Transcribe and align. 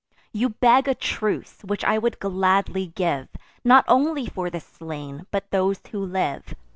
You 0.33 0.49
beg 0.49 0.87
a 0.87 0.95
truce, 0.95 1.59
which 1.63 1.83
I 1.83 1.99
would 1.99 2.17
gladly 2.19 2.87
give, 2.87 3.27
Not 3.63 3.85
only 3.87 4.25
for 4.25 4.49
the 4.49 4.59
slain, 4.59 5.27
but 5.29 5.51
those 5.51 5.79
who 5.91 6.03
live. 6.03 6.55